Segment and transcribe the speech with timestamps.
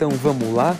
[0.00, 0.78] Então vamos lá?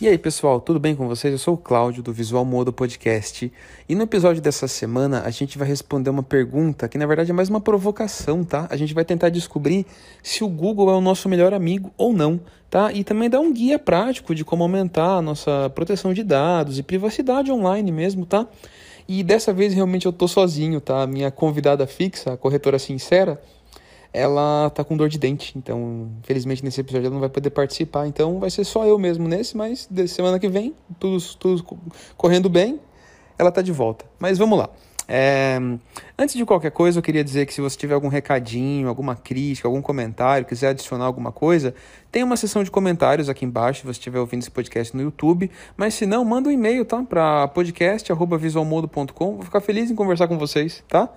[0.00, 1.30] E aí pessoal, tudo bem com vocês?
[1.30, 3.52] Eu sou o Cláudio do Visual Modo Podcast
[3.88, 7.32] e no episódio dessa semana a gente vai responder uma pergunta que na verdade é
[7.32, 8.66] mais uma provocação, tá?
[8.68, 9.86] A gente vai tentar descobrir
[10.24, 12.92] se o Google é o nosso melhor amigo ou não, tá?
[12.92, 16.82] E também dar um guia prático de como aumentar a nossa proteção de dados e
[16.82, 18.44] privacidade online mesmo, tá?
[19.06, 21.06] E dessa vez realmente eu tô sozinho, tá?
[21.06, 23.40] Minha convidada fixa, a corretora sincera,
[24.12, 28.06] ela tá com dor de dente, então infelizmente nesse episódio ela não vai poder participar,
[28.06, 31.78] então vai ser só eu mesmo nesse, mas de semana que vem, tudo, tudo
[32.16, 32.80] correndo bem,
[33.38, 34.04] ela tá de volta.
[34.18, 34.68] Mas vamos lá.
[35.10, 35.58] É,
[36.18, 39.66] antes de qualquer coisa, eu queria dizer que se você tiver algum recadinho, alguma crítica,
[39.66, 41.74] algum comentário, quiser adicionar alguma coisa,
[42.12, 45.50] tem uma seção de comentários aqui embaixo se você estiver ouvindo esse podcast no YouTube.
[45.78, 47.02] Mas se não, manda um e-mail, tá?
[47.02, 49.36] Para podcast.visualmodo.com.
[49.36, 51.08] Vou ficar feliz em conversar com vocês, tá?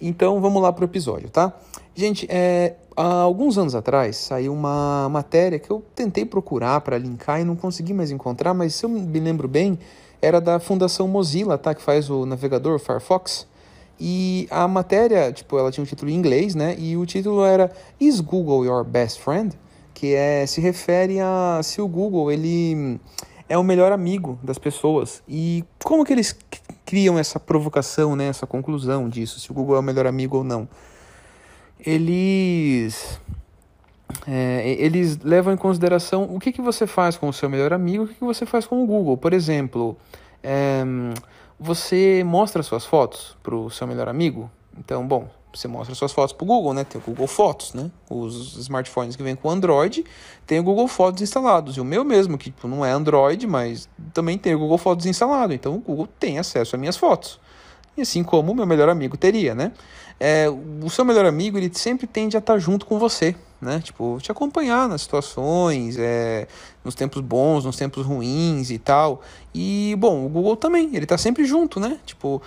[0.00, 1.52] Então vamos lá para o episódio, tá?
[1.94, 7.40] Gente, é, há alguns anos atrás saiu uma matéria que eu tentei procurar para linkar
[7.40, 9.78] e não consegui mais encontrar, mas se eu me lembro bem,
[10.22, 11.74] era da Fundação Mozilla, tá?
[11.74, 13.46] Que faz o navegador Firefox.
[14.00, 16.76] E a matéria, tipo, ela tinha um título em inglês, né?
[16.78, 19.56] E o título era Is Google Your Best Friend?
[19.92, 23.00] Que é, se refere a se o Google ele
[23.48, 25.22] é o melhor amigo das pessoas.
[25.28, 26.36] E como que eles
[26.84, 30.44] criam essa provocação, né, essa conclusão disso, se o Google é o melhor amigo ou
[30.44, 30.68] não.
[31.78, 33.20] Eles
[34.26, 38.04] é, eles levam em consideração o que, que você faz com o seu melhor amigo,
[38.04, 39.16] o que, que você faz com o Google.
[39.16, 39.96] Por exemplo,
[40.42, 40.82] é,
[41.58, 44.50] você mostra suas fotos para o seu melhor amigo.
[44.76, 46.84] Então, bom, você mostra suas fotos para o Google, né?
[46.84, 47.90] Tem o Google Fotos, né?
[48.10, 50.04] Os smartphones que vêm com Android
[50.46, 51.76] tem o Google Fotos instalados.
[51.76, 55.06] E o meu mesmo, que tipo, não é Android, mas também tem o Google Fotos
[55.06, 55.52] instalado.
[55.52, 57.40] Então o Google tem acesso às minhas fotos.
[57.96, 59.72] E assim como o meu melhor amigo teria, né?
[60.20, 60.46] É,
[60.82, 63.80] o seu melhor amigo, ele sempre tende a estar junto com você, né?
[63.80, 66.48] Tipo, te acompanhar nas situações, é,
[66.84, 69.22] nos tempos bons, nos tempos ruins e tal.
[69.54, 71.98] E, bom, o Google também, ele está sempre junto, né?
[72.04, 72.42] Tipo,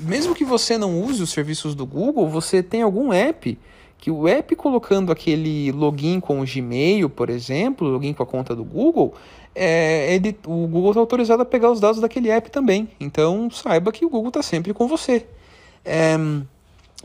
[0.00, 3.58] mesmo que você não use os serviços do Google, você tem algum app
[3.96, 8.56] que o app colocando aquele login com o Gmail, por exemplo, login com a conta
[8.56, 9.14] do Google,
[9.54, 12.88] é, ele, o Google está autorizado a pegar os dados daquele app também.
[12.98, 15.26] Então saiba que o Google está sempre com você.
[15.84, 16.16] É,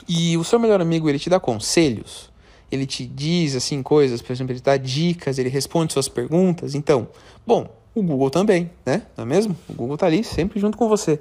[0.08, 2.32] e o seu melhor amigo ele te dá conselhos,
[2.72, 6.76] ele te diz assim coisas, por exemplo, ele dá dicas, ele responde suas perguntas.
[6.76, 7.08] Então,
[7.46, 9.04] bom, o Google também, né?
[9.16, 9.56] Não é mesmo?
[9.70, 11.20] O Google está ali sempre junto com você.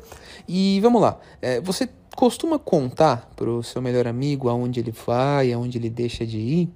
[0.48, 5.52] E vamos lá, é, você costuma contar para o seu melhor amigo aonde ele vai,
[5.52, 6.68] aonde ele deixa de ir?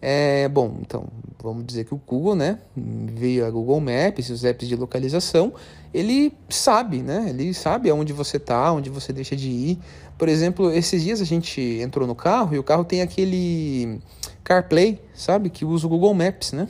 [0.00, 1.06] É, bom, então,
[1.42, 5.52] vamos dizer que o Google, né, via Google Maps, os apps de localização,
[5.92, 9.78] ele sabe, né, ele sabe aonde você está, onde você deixa de ir.
[10.18, 14.00] Por exemplo, esses dias a gente entrou no carro e o carro tem aquele
[14.44, 16.68] CarPlay, sabe, que usa o Google Maps, né?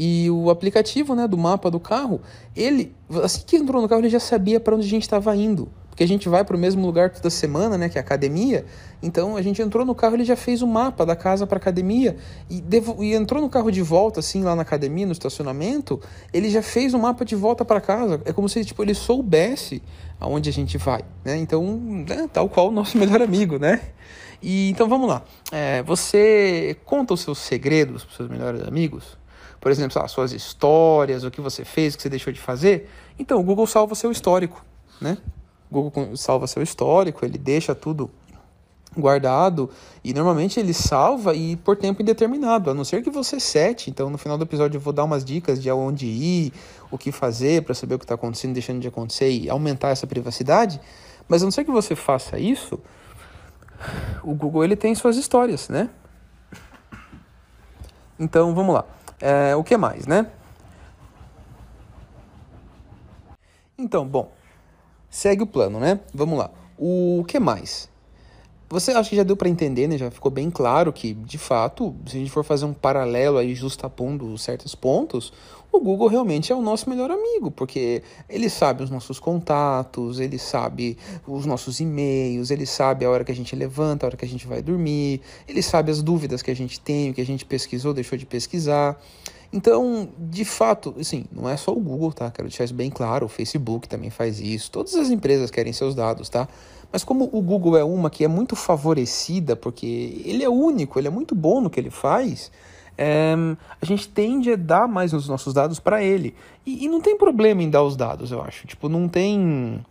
[0.00, 2.20] E o aplicativo, né, do mapa do carro,
[2.54, 5.68] ele, assim que entrou no carro, ele já sabia para onde a gente estava indo.
[5.90, 8.64] Porque a gente vai para o mesmo lugar toda semana, né, que é a academia.
[9.02, 12.16] Então a gente entrou no carro, ele já fez o mapa da casa para academia
[12.48, 12.62] e,
[13.00, 16.00] e entrou no carro de volta, assim, lá na academia, no estacionamento,
[16.32, 18.22] ele já fez o mapa de volta para casa.
[18.24, 19.82] É como se tipo, ele soubesse
[20.20, 21.36] aonde a gente vai, né?
[21.38, 21.76] Então,
[22.08, 23.80] né, tal qual o nosso melhor amigo, né?
[24.40, 25.24] E então vamos lá.
[25.50, 29.18] É, você conta os seus segredos para os seus melhores amigos?
[29.60, 32.88] Por exemplo, as suas histórias, o que você fez, o que você deixou de fazer,
[33.18, 34.64] então o Google salva seu histórico,
[35.00, 35.18] né?
[35.70, 38.10] O Google salva seu histórico, ele deixa tudo
[38.96, 39.70] guardado
[40.02, 43.90] e normalmente ele salva e por tempo indeterminado, a não ser que você sete.
[43.90, 46.52] Então no final do episódio eu vou dar umas dicas de aonde ir,
[46.90, 50.06] o que fazer para saber o que está acontecendo, deixando de acontecer e aumentar essa
[50.06, 50.80] privacidade.
[51.28, 52.80] Mas a não ser que você faça isso,
[54.22, 55.90] o Google ele tem suas histórias, né?
[58.18, 58.84] Então vamos lá.
[59.20, 60.30] É, o que mais, né?
[63.76, 64.32] Então, bom,
[65.08, 66.00] segue o plano, né?
[66.12, 66.50] Vamos lá.
[66.76, 67.88] O que mais?
[68.70, 69.96] Você acha que já deu para entender, né?
[69.96, 73.54] Já ficou bem claro que, de fato, se a gente for fazer um paralelo aí
[73.54, 75.32] justapondo certos pontos,
[75.72, 80.38] o Google realmente é o nosso melhor amigo, porque ele sabe os nossos contatos, ele
[80.38, 84.24] sabe os nossos e-mails, ele sabe a hora que a gente levanta, a hora que
[84.24, 87.26] a gente vai dormir, ele sabe as dúvidas que a gente tem, o que a
[87.26, 89.00] gente pesquisou, deixou de pesquisar.
[89.50, 92.30] Então, de fato, assim, não é só o Google, tá?
[92.30, 95.94] Quero deixar isso bem claro, o Facebook também faz isso, todas as empresas querem seus
[95.94, 96.46] dados, tá?
[96.92, 101.08] Mas como o Google é uma que é muito favorecida, porque ele é único, ele
[101.08, 102.50] é muito bom no que ele faz,
[102.96, 103.34] é,
[103.80, 106.34] a gente tende a dar mais os nossos dados para ele.
[106.66, 108.66] E, e, não tem problema em dar os dados, eu acho.
[108.66, 109.84] Tipo, não tem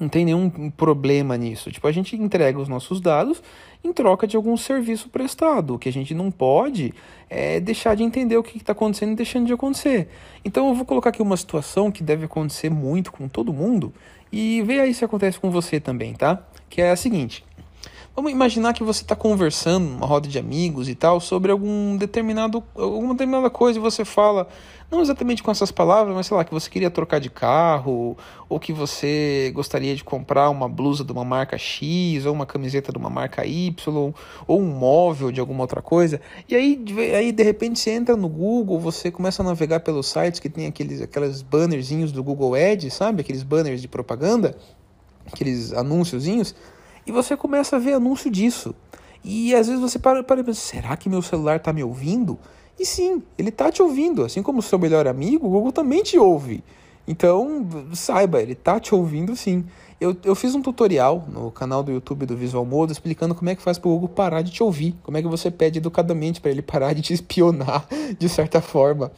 [0.00, 1.70] Não tem nenhum problema nisso.
[1.70, 3.42] Tipo, a gente entrega os nossos dados
[3.82, 5.74] em troca de algum serviço prestado.
[5.74, 6.94] O que a gente não pode
[7.28, 10.08] é deixar de entender o que está acontecendo e deixando de acontecer.
[10.44, 13.92] Então eu vou colocar aqui uma situação que deve acontecer muito com todo mundo
[14.32, 16.42] e ver aí se acontece com você também, tá?
[16.68, 17.44] Que é a seguinte.
[18.18, 22.64] Vamos imaginar que você está conversando numa roda de amigos e tal sobre algum determinado,
[22.74, 24.48] alguma determinada coisa e você fala,
[24.90, 28.16] não exatamente com essas palavras, mas sei lá, que você queria trocar de carro,
[28.48, 32.90] ou que você gostaria de comprar uma blusa de uma marca X, ou uma camiseta
[32.90, 34.12] de uma marca Y,
[34.48, 36.20] ou um móvel de alguma outra coisa.
[36.48, 36.84] E aí,
[37.16, 40.66] aí de repente você entra no Google, você começa a navegar pelos sites que tem
[40.66, 43.20] aqueles, aqueles bannerzinhos do Google Ads, sabe?
[43.20, 44.56] Aqueles banners de propaganda,
[45.32, 46.52] aqueles anúnciozinhos
[47.08, 48.74] e você começa a ver anúncio disso.
[49.24, 52.38] E às vezes você para, para e pensa, será que meu celular está me ouvindo?
[52.78, 54.24] E sim, ele está te ouvindo.
[54.24, 56.62] Assim como o seu melhor amigo, o Google também te ouve.
[57.06, 59.64] Então, saiba, ele está te ouvindo sim.
[59.98, 63.56] Eu, eu fiz um tutorial no canal do YouTube do Visual Mode explicando como é
[63.56, 64.94] que faz para o Google parar de te ouvir.
[65.02, 67.86] Como é que você pede educadamente para ele parar de te espionar
[68.18, 69.10] de certa forma.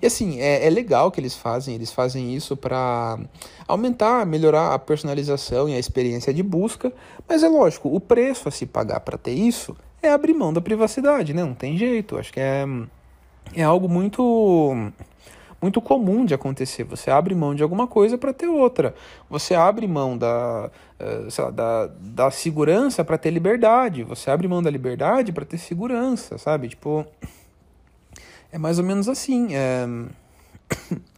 [0.00, 3.18] E assim, é, é legal que eles fazem, eles fazem isso para
[3.66, 6.92] aumentar, melhorar a personalização e a experiência de busca,
[7.28, 10.60] mas é lógico, o preço a se pagar para ter isso é abrir mão da
[10.60, 11.42] privacidade, né?
[11.42, 12.64] Não tem jeito, acho que é,
[13.54, 14.92] é algo muito
[15.60, 16.84] muito comum de acontecer.
[16.84, 18.94] Você abre mão de alguma coisa para ter outra.
[19.28, 24.04] Você abre mão da, uh, lá, da, da segurança para ter liberdade.
[24.04, 26.68] Você abre mão da liberdade para ter segurança, sabe?
[26.68, 27.06] Tipo,
[28.56, 29.48] é mais ou menos assim.
[29.54, 29.86] É...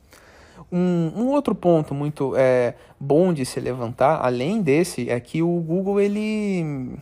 [0.70, 5.48] Um, um, outro ponto muito é, bom de se levantar, além desse, é que o
[5.60, 6.94] Google ele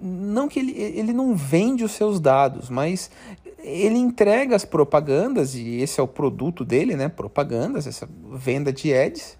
[0.00, 3.10] não que ele, ele não vende os seus dados, mas
[3.58, 7.08] ele entrega as propagandas e esse é o produto dele, né?
[7.08, 9.36] Propagandas, essa venda de ads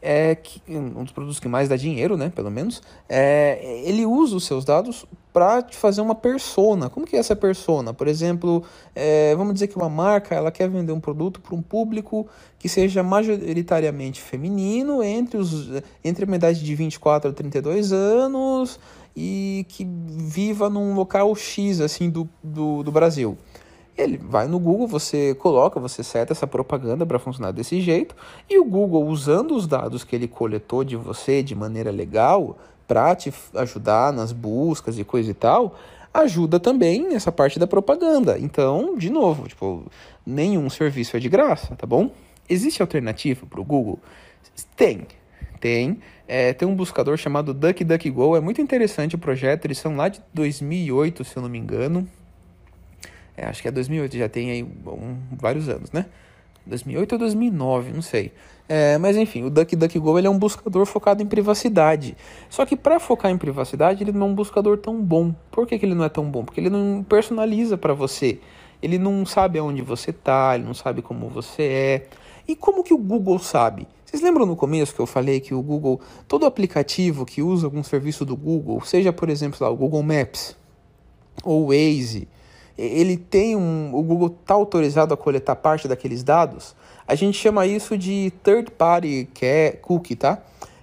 [0.00, 4.34] é que, um dos produtos que mais dá dinheiro, né, pelo menos, é, ele usa
[4.34, 6.90] os seus dados para fazer uma persona.
[6.90, 7.94] Como que é essa persona?
[7.94, 8.62] Por exemplo,
[8.94, 12.26] é, vamos dizer que uma marca ela quer vender um produto para um público
[12.58, 15.70] que seja majoritariamente feminino, entre, os,
[16.04, 18.78] entre a idade de 24 a 32 anos
[19.16, 23.36] e que viva num local X assim do, do, do Brasil.
[23.96, 28.16] Ele vai no Google, você coloca, você seta essa propaganda para funcionar desse jeito,
[28.48, 32.56] e o Google, usando os dados que ele coletou de você de maneira legal,
[32.92, 35.78] para te ajudar nas buscas e coisa e tal,
[36.12, 38.38] ajuda também nessa parte da propaganda.
[38.38, 39.90] Então, de novo, tipo,
[40.26, 42.10] nenhum serviço é de graça, tá bom?
[42.46, 43.98] Existe alternativa para o Google?
[44.76, 45.06] Tem,
[45.58, 46.00] tem.
[46.28, 50.20] É, tem um buscador chamado DuckDuckGo, é muito interessante o projeto, eles são lá de
[50.34, 52.06] 2008, se eu não me engano.
[53.34, 56.04] É, acho que é 2008, já tem aí um, vários anos, né?
[56.66, 58.32] 2008 ou 2009, não sei.
[58.74, 62.16] É, mas enfim, o DuckDuckGo ele é um buscador focado em privacidade.
[62.48, 65.34] Só que para focar em privacidade, ele não é um buscador tão bom.
[65.50, 66.42] Por que, que ele não é tão bom?
[66.42, 68.38] Porque ele não personaliza para você.
[68.82, 72.06] Ele não sabe aonde você está, ele não sabe como você é.
[72.48, 73.86] E como que o Google sabe?
[74.06, 77.84] Vocês lembram no começo que eu falei que o Google, todo aplicativo que usa algum
[77.84, 80.56] serviço do Google, seja por exemplo lá, o Google Maps
[81.44, 82.26] ou o Waze,
[82.78, 86.74] ele tem um, o Google está autorizado a coletar parte daqueles dados,
[87.06, 89.28] a gente chama isso de third party
[89.82, 90.42] cookie, tá?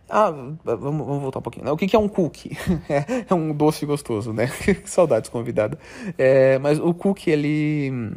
[0.10, 1.72] Ah, vamos, vamos voltar um pouquinho.
[1.72, 2.58] O que, que é um cookie?
[2.89, 4.48] É, é um doce gostoso, né?
[4.86, 5.77] Saudades, convidado.
[6.17, 8.15] É, mas o cookie, ele,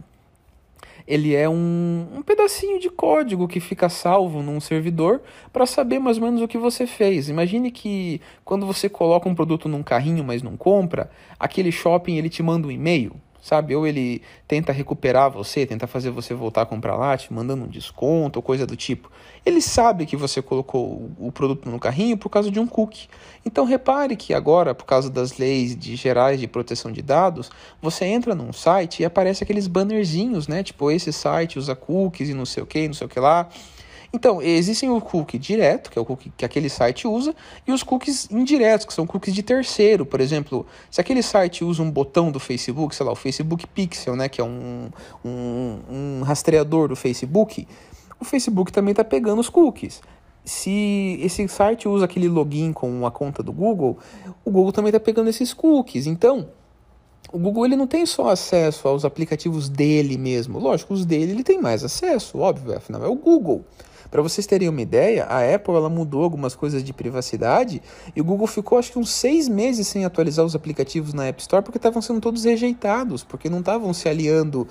[1.07, 5.21] ele é um, um pedacinho de código que fica salvo num servidor
[5.53, 7.29] para saber mais ou menos o que você fez.
[7.29, 12.31] Imagine que quando você coloca um produto num carrinho, mas não compra, aquele shopping ele
[12.31, 13.75] te manda um e-mail sabe?
[13.75, 17.67] Ou ele tenta recuperar você, tenta fazer você voltar a comprar lá, te mandando um
[17.67, 19.11] desconto ou coisa do tipo.
[19.45, 23.09] Ele sabe que você colocou o produto no carrinho por causa de um cookie.
[23.45, 28.05] Então repare que agora, por causa das leis de gerais de proteção de dados, você
[28.05, 30.63] entra num site e aparece aqueles bannerzinhos, né?
[30.63, 33.49] Tipo, esse site usa cookies e não sei o que, não sei o que lá.
[34.15, 37.35] Então, existem o cookie direto, que é o cookie que aquele site usa,
[37.67, 40.05] e os cookies indiretos, que são cookies de terceiro.
[40.05, 44.15] Por exemplo, se aquele site usa um botão do Facebook, sei lá, o Facebook Pixel,
[44.15, 44.91] né, que é um,
[45.25, 47.67] um, um rastreador do Facebook,
[48.21, 50.03] o Facebook também está pegando os cookies.
[50.45, 53.99] Se esse site usa aquele login com a conta do Google,
[54.45, 56.07] o Google também está pegando esses cookies.
[56.07, 56.49] Então,
[57.33, 60.59] o Google ele não tem só acesso aos aplicativos dele mesmo.
[60.59, 63.65] Lógico, os dele ele tem mais acesso, óbvio, afinal é o Google.
[64.13, 67.81] Para vocês terem uma ideia, a Apple ela mudou algumas coisas de privacidade
[68.15, 71.41] e o Google ficou acho que uns seis meses sem atualizar os aplicativos na App
[71.41, 74.69] Store porque estavam sendo todos rejeitados, porque não estavam se aliando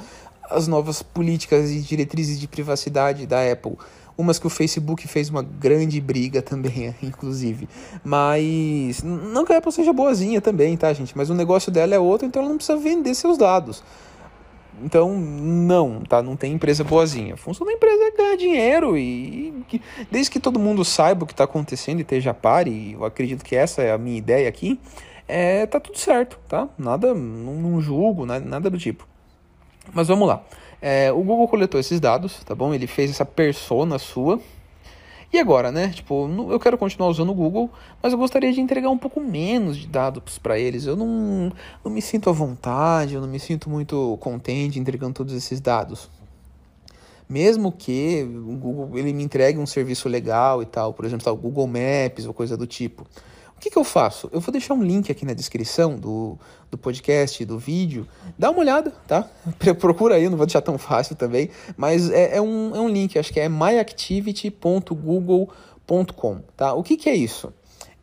[0.48, 3.74] às novas políticas e diretrizes de privacidade da Apple.
[4.16, 7.68] umas que o Facebook fez uma grande briga também, inclusive.
[8.04, 11.18] Mas não que a Apple seja boazinha também, tá, gente?
[11.18, 13.84] Mas o negócio dela é outro, então ela não precisa vender seus dados.
[14.84, 16.22] Então, não, tá?
[16.22, 17.36] Não tem empresa boazinha.
[17.36, 19.54] A função da empresa é ganhar dinheiro e,
[20.10, 23.06] desde que todo mundo saiba o que está acontecendo e esteja a par, e eu
[23.06, 24.80] acredito que essa é a minha ideia aqui,
[25.28, 26.68] é, tá tudo certo, tá?
[26.78, 29.08] Nada, não, não julgo, nada, nada do tipo.
[29.94, 30.44] Mas vamos lá.
[30.82, 32.74] É, o Google coletou esses dados, tá bom?
[32.74, 34.40] Ele fez essa persona sua,
[35.34, 35.90] e agora, né?
[35.90, 37.70] Tipo, eu quero continuar usando o Google,
[38.02, 40.86] mas eu gostaria de entregar um pouco menos de dados para eles.
[40.86, 41.52] Eu não,
[41.84, 46.10] não me sinto à vontade, eu não me sinto muito contente entregando todos esses dados.
[47.30, 51.32] Mesmo que o Google ele me entregue um serviço legal e tal, por exemplo, tá,
[51.32, 53.08] o Google Maps ou coisa do tipo
[53.62, 54.28] que, que eu faço?
[54.34, 56.36] Eu vou deixar um link aqui na descrição do,
[56.72, 58.08] do podcast, do vídeo.
[58.38, 59.30] Dá uma olhada, tá?
[59.80, 61.52] Procura aí, não vou deixar tão fácil também.
[61.78, 66.74] Mas é, é um, é um link, acho que é myactivity.google.com, tá?
[66.74, 67.54] O que, que é isso?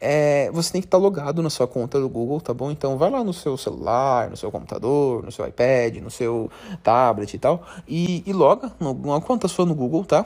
[0.00, 2.71] É, você tem que estar tá logado na sua conta do Google, tá bom?
[2.71, 6.49] Então vai lá no seu celular, no seu computador, no seu iPad, no seu
[6.85, 10.25] tablet e tal, e, e loga numa conta sua no Google, tá?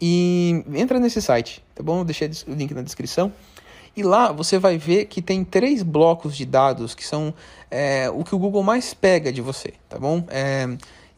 [0.00, 1.98] E entra nesse site, tá bom?
[1.98, 3.32] Eu deixei o link na descrição.
[3.94, 7.34] E lá você vai ver que tem três blocos de dados que são
[7.70, 10.24] é, o que o Google mais pega de você, tá bom?
[10.28, 10.66] É,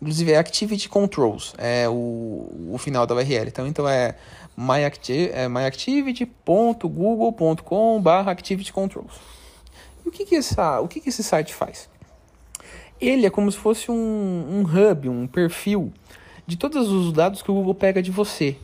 [0.02, 3.46] inclusive é Activity Controls, é o, o final da URL.
[3.46, 4.16] Então, então é,
[5.32, 9.14] é myactivity.google.com barra Activity Controls.
[10.04, 11.88] E o que, que, essa, o que, que esse site faz?
[13.00, 15.92] Ele é como se fosse um, um hub, um perfil
[16.46, 18.58] de todos os dados que o Google pega de você.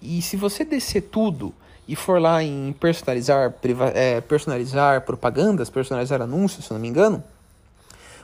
[0.00, 1.54] E se você descer tudo,
[1.86, 3.54] e for lá em personalizar,
[3.94, 7.22] é, personalizar propagandas, personalizar anúncios, se não me engano,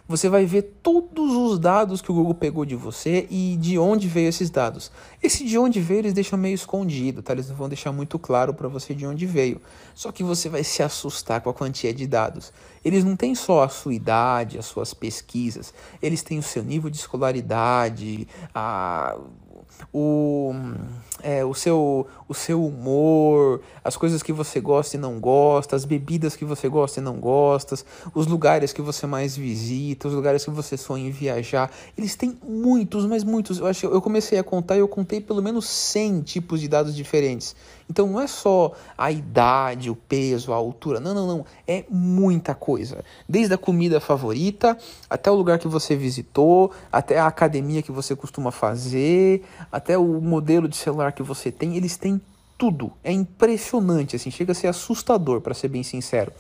[0.09, 4.09] você vai ver todos os dados que o Google pegou de você e de onde
[4.09, 4.91] veio esses dados.
[5.23, 7.35] Esse de onde veio eles deixam meio escondido, tá?
[7.35, 9.61] Eles não vão deixar muito claro para você de onde veio.
[9.95, 12.55] Só que você vai se assustar com a quantia de dados.
[12.83, 16.89] Eles não têm só a sua idade, as suas pesquisas, eles têm o seu nível
[16.89, 19.15] de escolaridade, a
[19.93, 20.53] o,
[21.23, 25.85] é, o, seu, o seu humor, as coisas que você gosta e não gosta, as
[25.85, 27.77] bebidas que você gosta e não gosta,
[28.15, 31.71] os lugares que você mais visita, os lugares que você sonha em viajar.
[31.97, 33.59] Eles têm muitos, mas muitos.
[33.59, 36.95] Eu, acho, eu comecei a contar e eu contei pelo menos 100 tipos de dados
[36.95, 37.55] diferentes.
[37.91, 41.01] Então não é só a idade, o peso, a altura.
[41.01, 41.47] Não, não, não.
[41.67, 43.03] É muita coisa.
[43.29, 44.77] Desde a comida favorita,
[45.09, 49.43] até o lugar que você visitou, até a academia que você costuma fazer,
[49.73, 51.77] até o modelo de celular que você tem.
[51.77, 52.21] Eles têm
[52.59, 52.93] tudo.
[53.03, 56.33] É impressionante, assim, chega a ser assustador, para ser bem sincero.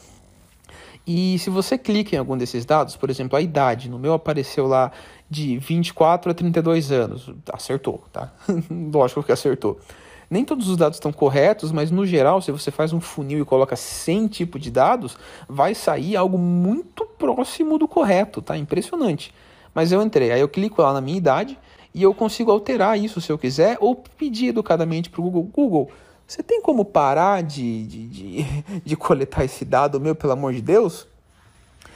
[1.07, 4.67] E se você clica em algum desses dados, por exemplo, a idade, no meu apareceu
[4.67, 4.93] lá
[5.31, 7.33] de 24 a 32 anos.
[7.50, 8.31] Acertou, tá?
[8.93, 9.81] Lógico que acertou.
[10.30, 13.44] Nem todos os dados estão corretos, mas no geral, se você faz um funil e
[13.44, 15.16] coloca 100 tipos de dados,
[15.49, 18.56] vai sair algo muito próximo do correto, tá?
[18.56, 19.32] Impressionante.
[19.75, 21.58] Mas eu entrei, aí eu clico lá na minha idade
[21.94, 25.44] e eu consigo alterar isso se eu quiser ou pedir educadamente para o Google.
[25.44, 25.90] Google,
[26.26, 28.47] você tem como parar de, de, de,
[28.85, 31.06] de coletar esse dado meu, pelo amor de Deus?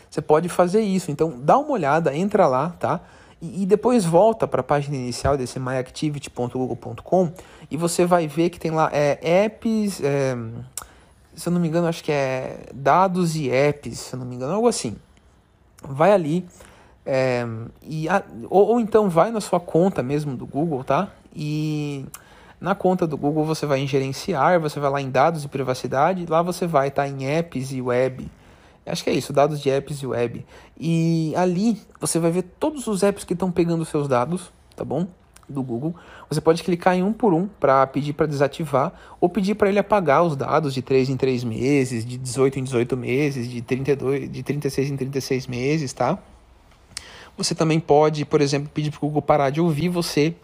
[0.09, 1.11] Você pode fazer isso.
[1.11, 3.01] Então dá uma olhada, entra lá, tá?
[3.45, 7.33] E, depois volta para a página inicial desse myactivity.google.com
[7.69, 10.37] e você vai ver que tem lá é, apps, é,
[11.35, 14.37] se eu não me engano, acho que é dados e apps, se eu não me
[14.37, 14.97] engano, algo assim.
[15.83, 16.47] Vai ali
[17.05, 17.45] é,
[17.83, 21.09] e a, ou, ou então vai na sua conta mesmo do Google, tá?
[21.35, 22.07] E
[22.61, 26.27] na conta do Google você vai em gerenciar, você vai lá em dados e privacidade,
[26.27, 28.31] lá você vai estar tá, em apps e web.
[28.85, 30.45] Acho que é isso, dados de apps e web.
[30.79, 35.07] E ali você vai ver todos os apps que estão pegando seus dados, tá bom?
[35.49, 35.95] Do Google.
[36.29, 39.79] Você pode clicar em um por um para pedir para desativar ou pedir para ele
[39.79, 44.31] apagar os dados de 3 em 3 meses, de 18 em 18 meses, de 32,
[44.31, 46.19] de 36 em 36 meses, tá?
[47.37, 50.35] Você também pode, por exemplo, pedir para o Google parar de ouvir você.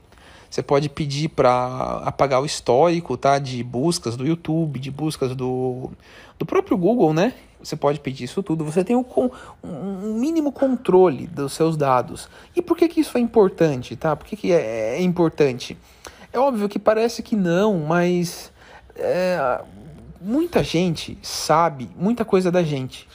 [0.48, 3.38] Você pode pedir para apagar o histórico, tá?
[3.38, 5.90] De buscas do YouTube, de buscas do,
[6.38, 7.34] do próprio Google, né?
[7.62, 9.04] Você pode pedir isso tudo, você tem um,
[9.64, 12.28] um mínimo controle dos seus dados.
[12.54, 14.14] E por que, que isso é importante, tá?
[14.14, 15.76] Por que, que é, é importante?
[16.32, 18.52] É óbvio que parece que não, mas
[18.94, 19.60] é,
[20.20, 23.08] muita gente sabe muita coisa da gente.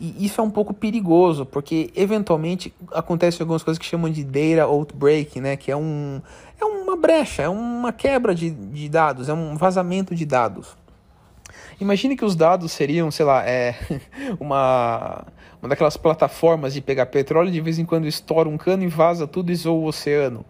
[0.00, 4.62] E isso é um pouco perigoso, porque eventualmente acontecem algumas coisas que chamam de data
[4.62, 5.56] outbreak, né?
[5.56, 6.22] Que é, um,
[6.60, 10.76] é uma brecha, é uma quebra de, de dados, é um vazamento de dados.
[11.80, 13.74] Imagine que os dados seriam, sei lá, é,
[14.40, 15.26] uma,
[15.60, 19.26] uma daquelas plataformas de pegar petróleo de vez em quando estoura um cano e vaza
[19.26, 20.44] tudo e zoa o oceano.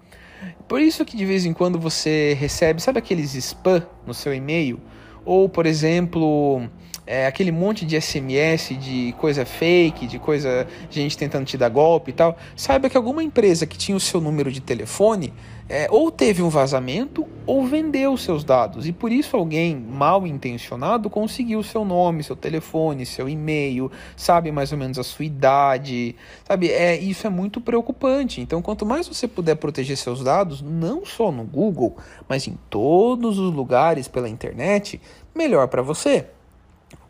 [0.66, 4.80] Por isso que de vez em quando você recebe, sabe aqueles spam no seu e-mail?
[5.24, 6.62] Ou, por exemplo,
[7.08, 12.10] é, aquele monte de SMS de coisa fake, de coisa gente tentando te dar golpe
[12.10, 15.32] e tal, saiba que alguma empresa que tinha o seu número de telefone
[15.70, 21.08] é, ou teve um vazamento ou vendeu seus dados e por isso alguém mal intencionado
[21.08, 26.70] conseguiu seu nome, seu telefone, seu e-mail, sabe mais ou menos a sua idade, sabe?
[26.70, 28.42] É isso é muito preocupante.
[28.42, 31.96] Então, quanto mais você puder proteger seus dados, não só no Google,
[32.28, 35.00] mas em todos os lugares pela internet,
[35.34, 36.26] melhor para você.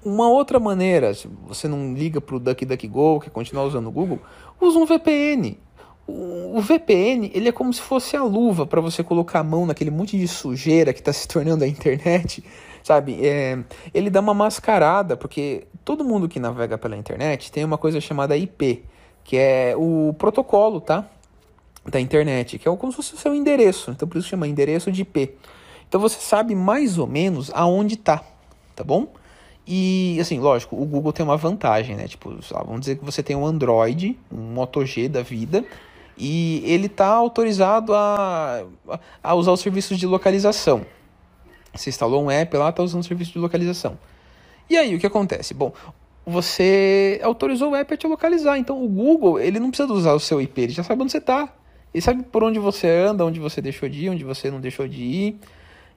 [0.05, 4.21] Uma outra maneira, se você não liga para o DuckDuckGo, quer continuar usando o Google,
[4.61, 5.59] usa um VPN.
[6.07, 9.91] O VPN ele é como se fosse a luva para você colocar a mão naquele
[9.91, 12.43] monte de sujeira que está se tornando a internet,
[12.83, 13.19] sabe?
[13.27, 13.59] É,
[13.93, 18.37] ele dá uma mascarada, porque todo mundo que navega pela internet tem uma coisa chamada
[18.37, 18.85] IP,
[19.23, 21.05] que é o protocolo, tá?
[21.85, 23.91] Da internet, que é como se fosse o seu endereço.
[23.91, 25.35] Então por isso chama endereço de IP.
[25.87, 28.23] Então você sabe mais ou menos aonde está,
[28.75, 29.09] tá bom?
[29.71, 32.09] E, assim, lógico, o Google tem uma vantagem, né?
[32.09, 32.35] Tipo,
[32.65, 35.63] vamos dizer que você tem um Android, um Moto G da vida,
[36.17, 38.65] e ele está autorizado a,
[39.23, 40.87] a usar os serviços de localização.
[41.75, 43.99] Você instalou um app lá, está usando o serviço de localização.
[44.71, 45.53] E aí, o que acontece?
[45.53, 45.75] Bom,
[46.25, 48.57] você autorizou o app a te localizar.
[48.57, 51.19] Então, o Google, ele não precisa usar o seu IP, ele já sabe onde você
[51.19, 51.47] está.
[51.93, 54.89] Ele sabe por onde você anda, onde você deixou de ir, onde você não deixou
[54.89, 55.41] de ir.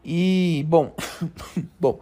[0.03, 0.93] E, bom,
[1.79, 2.01] bom,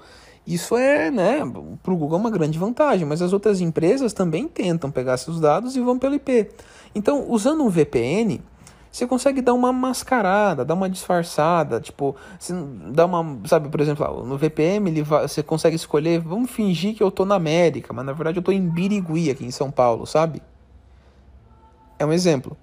[0.49, 1.39] isso é, né,
[1.83, 5.39] para o Google é uma grande vantagem, mas as outras empresas também tentam pegar seus
[5.39, 6.49] dados e vão pelo IP.
[6.95, 8.41] Então, usando um VPN,
[8.91, 12.51] você consegue dar uma mascarada, dar uma disfarçada, tipo, você
[12.91, 17.03] dá uma, sabe, por exemplo, no VPN ele vai, você consegue escolher, vamos fingir que
[17.03, 20.07] eu tô na América, mas na verdade eu tô em Birigui aqui em São Paulo,
[20.07, 20.41] sabe?
[21.99, 22.57] É um exemplo.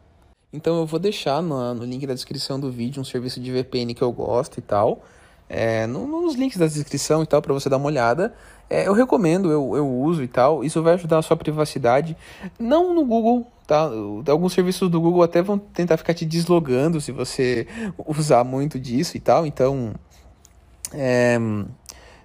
[0.52, 3.94] Então eu vou deixar no, no link da descrição do vídeo um serviço de VPN
[3.94, 5.02] que eu gosto e tal
[5.48, 8.34] é, nos links da descrição e tal, para você dar uma olhada.
[8.68, 10.64] É, eu recomendo, eu, eu uso e tal.
[10.64, 12.16] Isso vai ajudar a sua privacidade.
[12.58, 13.88] Não no Google, tá?
[14.28, 17.66] Alguns serviços do Google até vão tentar ficar te deslogando se você
[18.06, 19.46] usar muito disso e tal.
[19.46, 19.94] Então,
[20.92, 21.38] é,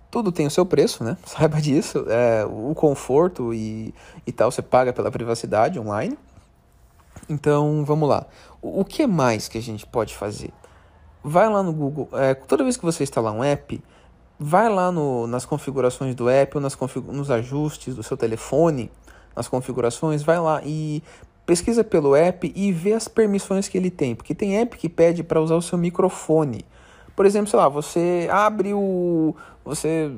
[0.10, 1.15] tudo tem o seu preço, né?
[1.26, 2.06] Saiba disso.
[2.10, 3.93] É, o conforto e,
[4.26, 6.17] e tal, você paga pela privacidade online.
[7.30, 8.26] Então, vamos lá.
[8.60, 10.52] O, o que mais que a gente pode fazer?
[11.24, 13.82] Vai lá no Google, é, toda vez que você instalar um app,
[14.40, 18.92] vai lá no, nas configurações do app ou nas nos ajustes do seu telefone,
[19.36, 21.04] nas configurações, vai lá e
[21.46, 25.24] pesquisa pelo app e vê as permissões que ele tem, porque tem app que pede
[25.24, 26.66] para usar o seu microfone.
[27.16, 29.36] Por exemplo, sei lá, você abre o.
[29.64, 30.10] Você.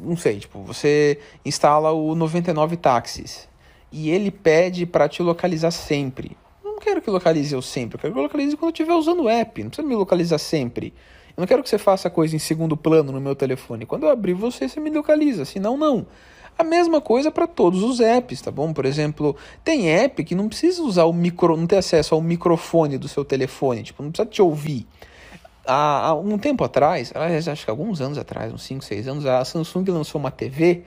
[0.00, 3.48] Não sei, tipo, você instala o 99 táxis
[3.92, 6.36] e ele pede para te localizar sempre
[6.78, 9.28] não quero que localize eu sempre, eu quero que localize quando eu estiver usando o
[9.28, 10.94] app, não precisa me localizar sempre.
[11.36, 13.84] Eu não quero que você faça coisa em segundo plano no meu telefone.
[13.84, 16.06] Quando eu abrir você, você me localiza, senão não.
[16.56, 18.72] A mesma coisa para todos os apps, tá bom?
[18.72, 22.96] Por exemplo, tem app que não precisa usar o micro, não ter acesso ao microfone
[22.96, 24.86] do seu telefone, tipo, não precisa te ouvir.
[25.66, 29.44] Há, há um tempo atrás, acho que alguns anos atrás, uns 5, 6 anos, a
[29.44, 30.84] Samsung lançou uma TV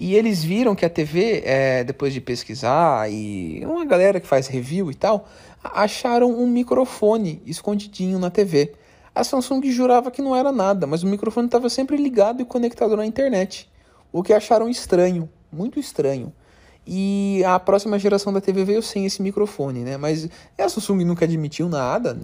[0.00, 4.46] e eles viram que a TV, é, depois de pesquisar, e uma galera que faz
[4.46, 5.28] review e tal,
[5.62, 8.72] acharam um microfone escondidinho na TV.
[9.14, 12.96] A Samsung jurava que não era nada, mas o microfone estava sempre ligado e conectado
[12.96, 13.68] na internet.
[14.12, 16.32] O que acharam estranho, muito estranho.
[16.90, 19.98] E a próxima geração da TV veio sem esse microfone, né?
[19.98, 22.16] Mas a Samsung nunca admitiu nada,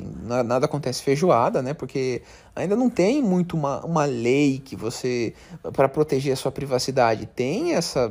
[0.43, 1.75] nada acontece feijoada, né?
[1.75, 2.23] Porque
[2.57, 5.35] ainda não tem muito uma, uma lei que você
[5.75, 7.27] para proteger a sua privacidade.
[7.27, 8.11] Tem essa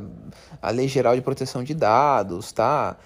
[0.62, 2.96] a Lei Geral de Proteção de Dados, tá?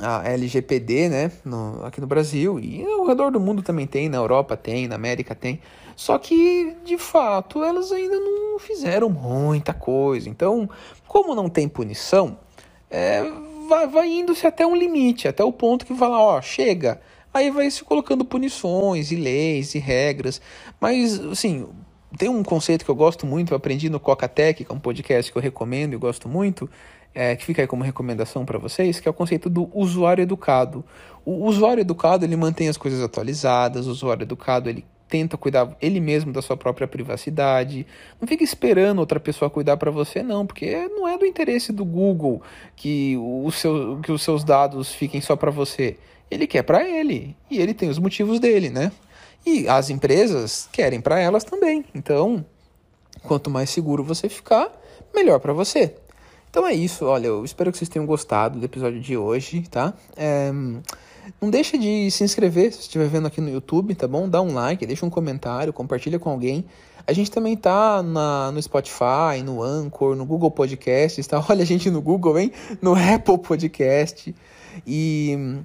[0.00, 1.30] A LGPD, né?
[1.44, 4.96] No, aqui no Brasil e ao redor do mundo também tem, na Europa tem, na
[4.96, 5.60] América tem.
[6.02, 10.28] Só que, de fato, elas ainda não fizeram muita coisa.
[10.28, 10.68] Então,
[11.06, 12.40] como não tem punição,
[12.90, 13.22] é,
[13.68, 17.00] vai, vai indo-se até um limite, até o ponto que fala, ó, chega.
[17.32, 20.40] Aí vai se colocando punições e leis e regras.
[20.80, 21.68] Mas, assim,
[22.18, 25.30] tem um conceito que eu gosto muito, eu aprendi no Coca-Tech, que é um podcast
[25.30, 26.68] que eu recomendo e gosto muito,
[27.14, 30.84] é, que fica aí como recomendação para vocês, que é o conceito do usuário educado.
[31.24, 36.00] O usuário educado, ele mantém as coisas atualizadas, o usuário educado, ele tenta cuidar ele
[36.00, 37.86] mesmo da sua própria privacidade.
[38.18, 41.84] Não fica esperando outra pessoa cuidar para você, não, porque não é do interesse do
[41.84, 42.40] Google
[42.74, 45.98] que, o seu, que os seus dados fiquem só para você.
[46.30, 48.90] Ele quer para ele e ele tem os motivos dele, né?
[49.44, 51.84] E as empresas querem para elas também.
[51.94, 52.42] Então,
[53.22, 54.72] quanto mais seguro você ficar,
[55.14, 55.94] melhor para você.
[56.52, 59.94] Então é isso, olha, eu espero que vocês tenham gostado do episódio de hoje, tá?
[60.14, 60.52] É...
[61.40, 64.28] Não deixa de se inscrever se estiver vendo aqui no YouTube, tá bom?
[64.28, 66.66] Dá um like, deixa um comentário, compartilha com alguém.
[67.06, 71.42] A gente também tá na, no Spotify, no Anchor, no Google Podcasts, tá?
[71.48, 72.52] Olha a gente no Google, hein?
[72.82, 74.34] No Apple Podcast
[74.86, 75.62] e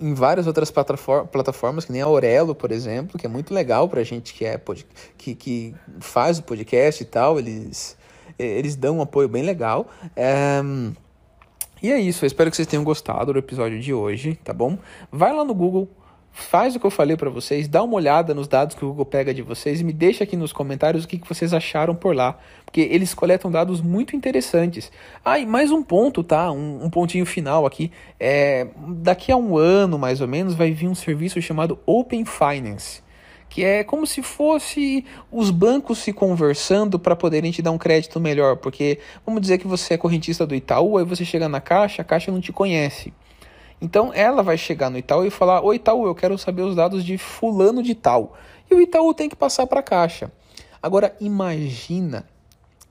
[0.00, 4.02] em várias outras plataformas, que nem a Aurelo, por exemplo, que é muito legal pra
[4.02, 4.58] gente que, é,
[5.18, 7.94] que, que faz o podcast e tal, eles,
[8.38, 9.88] eles dão um apoio bem legal.
[10.14, 10.60] É,
[11.82, 14.78] e é isso, eu espero que vocês tenham gostado do episódio de hoje, tá bom?
[15.12, 15.88] Vai lá no Google,
[16.32, 19.04] faz o que eu falei para vocês, dá uma olhada nos dados que o Google
[19.04, 22.16] pega de vocês e me deixa aqui nos comentários o que, que vocês acharam por
[22.16, 24.90] lá, porque eles coletam dados muito interessantes.
[25.24, 26.50] Ah, e mais um ponto, tá?
[26.50, 27.92] Um, um pontinho final aqui.
[28.18, 33.05] É, daqui a um ano, mais ou menos, vai vir um serviço chamado Open Finance
[33.48, 38.20] que é como se fosse os bancos se conversando para poderem te dar um crédito
[38.20, 42.02] melhor, porque vamos dizer que você é correntista do Itaú, aí você chega na caixa,
[42.02, 43.12] a caixa não te conhece.
[43.80, 47.04] Então ela vai chegar no Itaú e falar: Oi Itaú, eu quero saber os dados
[47.04, 48.36] de fulano de tal.
[48.70, 50.30] E o Itaú tem que passar para a caixa.
[50.82, 52.26] Agora imagina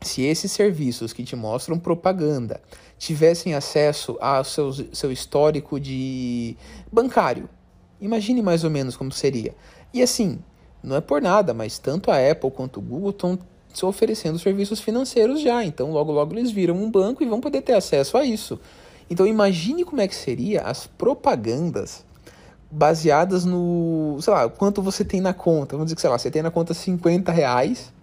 [0.02, 2.62] se esses serviços que te mostram propaganda
[2.98, 6.56] tivessem acesso ao seu, seu histórico de
[6.92, 7.50] bancário.
[8.00, 9.56] Imagine mais ou menos como seria.
[9.96, 10.40] E assim,
[10.84, 13.40] não é por nada, mas tanto a Apple quanto o Google estão
[13.82, 15.64] oferecendo serviços financeiros já.
[15.64, 18.60] Então logo logo eles viram um banco e vão poder ter acesso a isso.
[19.10, 22.04] Então imagine como é que seria as propagandas
[22.70, 25.78] baseadas no, sei lá, quanto você tem na conta.
[25.78, 27.94] Vamos dizer que, sei lá, você tem na conta 50 reais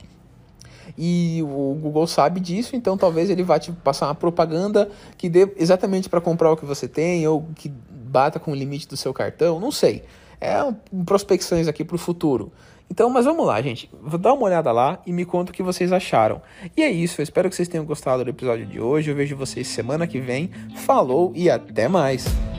[0.96, 5.46] e o Google sabe disso, então talvez ele vá te passar uma propaganda que dê
[5.58, 9.12] exatamente para comprar o que você tem ou que bata com o limite do seu
[9.12, 10.02] cartão, não sei.
[10.42, 10.74] É
[11.04, 12.52] prospecções aqui para o futuro.
[12.90, 13.88] Então, mas vamos lá, gente.
[14.02, 16.42] Vou dar uma olhada lá e me conta o que vocês acharam.
[16.76, 19.10] E é isso, eu espero que vocês tenham gostado do episódio de hoje.
[19.10, 20.50] Eu vejo vocês semana que vem.
[20.84, 22.51] Falou e até mais!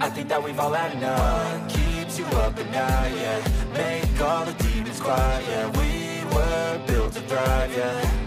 [0.00, 1.68] I think that we've all had enough.
[1.72, 3.40] Keeps you up at night, yeah.
[3.72, 8.25] Make all the demons quiet, yeah We were built to thrive, yeah